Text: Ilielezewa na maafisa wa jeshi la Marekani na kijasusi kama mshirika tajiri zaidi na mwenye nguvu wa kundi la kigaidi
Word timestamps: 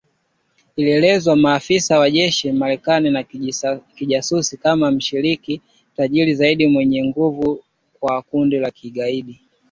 Ilielezewa 0.75 1.35
na 1.35 1.41
maafisa 1.41 1.99
wa 1.99 2.11
jeshi 2.11 2.47
la 2.47 2.53
Marekani 2.53 3.09
na 3.09 3.23
kijasusi 3.95 4.57
kama 4.57 4.91
mshirika 4.91 5.53
tajiri 5.97 6.35
zaidi 6.35 6.65
na 6.65 6.71
mwenye 6.71 7.03
nguvu 7.05 7.63
wa 8.01 8.21
kundi 8.21 8.57
la 8.59 8.71
kigaidi 8.71 9.39